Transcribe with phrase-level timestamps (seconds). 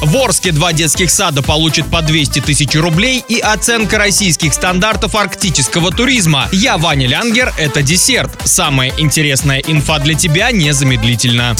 [0.00, 5.90] В Орске два детских сада получат по 200 тысяч рублей и оценка российских стандартов арктического
[5.90, 6.48] туризма.
[6.52, 8.30] Я Ваня Лянгер, это десерт.
[8.44, 11.54] Самая интересная инфа для тебя незамедлительно.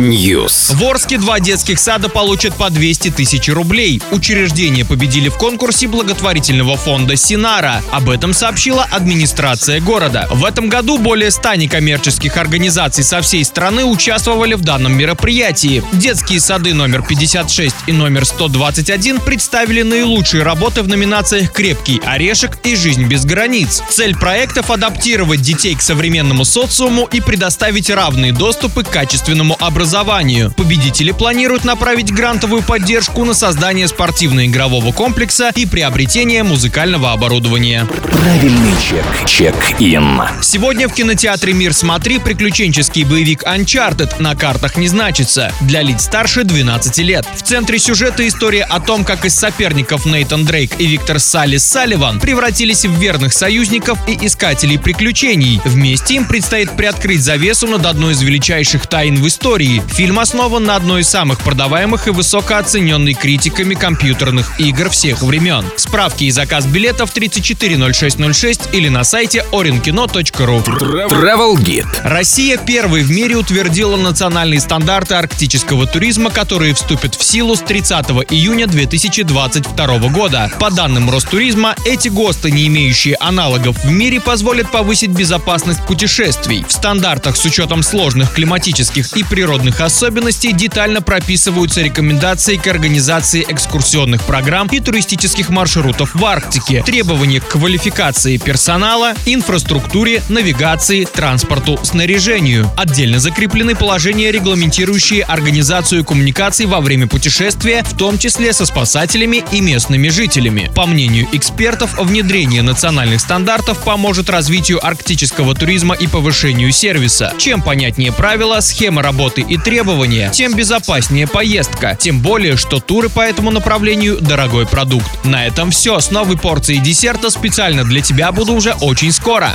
[0.00, 0.74] News.
[0.74, 4.02] В Орске два детских сада получат по 200 тысяч рублей.
[4.10, 7.82] Учреждения победили в конкурсе благотворительного фонда «Синара».
[7.92, 10.26] Об этом сообщила администрация города.
[10.32, 15.84] В этом году более 100 некоммерческих организаций со всей страны участвовали в данном мероприятии.
[15.92, 22.76] Детские сады номер 56 и номер 121 представили наилучшие работы в номинациях «Крепкий орешек» и
[22.76, 23.82] «Жизнь без границ».
[23.90, 30.52] Цель проектов– адаптировать детей к современному социуму и предоставить равные доступы к качественному образованию.
[30.56, 37.86] Победители планируют направить грантовую поддержку на создание спортивно-игрового комплекса и приобретение музыкального оборудования.
[38.12, 39.04] Правильный чек.
[39.26, 40.22] Чек-ин.
[40.42, 46.44] Сегодня в кинотеатре «Мир смотри» приключенческий боевик Uncharted на картах не значится для лиц старше
[46.44, 47.26] 12 лет.
[47.34, 52.20] В центре сюжета история о том, как из соперников Нейтан Дрейк и Виктор Салли Салливан
[52.20, 55.60] превратились в верных союзников и искателей приключений.
[55.64, 59.82] Вместе им предстоит приоткрыть завесу над одной из величайших тайн в истории.
[59.94, 65.64] Фильм основан на одной из самых продаваемых и высокооцененной критиками компьютерных игр всех времен.
[65.74, 70.64] Справки и заказ билетов 340606 или на сайте orinkino.ru.
[70.64, 71.88] Travel Guide.
[72.04, 78.06] Россия первой в мире утвердила национальные стандарты арктического туризма, которые вступят в силу с 30
[78.30, 80.50] июня 2022 года.
[80.58, 86.64] По данным Ростуризма, эти ГОСТы, не имеющие аналогов в мире, позволят повысить безопасность путешествий.
[86.68, 94.22] В стандартах с учетом сложных климатических и природных особенностей детально прописываются рекомендации к организации экскурсионных
[94.24, 102.70] программ и туристических маршрутов в Арктике, требования к квалификации персонала, инфраструктуре, навигации, транспорту, снаряжению.
[102.76, 109.60] Отдельно закреплены положения, регламентирующие организацию коммуникаций во время путешествия, в том числе со спасателями и
[109.60, 110.70] местными жителями.
[110.74, 117.34] По мнению экспертов, внедрение национальных стандартов поможет развитию арктического туризма и повышению сервиса.
[117.38, 121.96] Чем понятнее правила, схема работы и требования, тем безопаснее поездка.
[121.98, 125.24] Тем более, что туры по этому направлению– дорогой продукт.
[125.24, 126.00] На этом все.
[126.00, 129.54] С новой порцией десерта специально для тебя буду уже очень скоро.